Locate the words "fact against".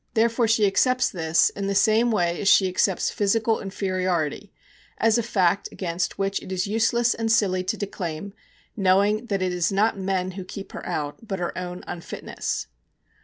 5.21-6.17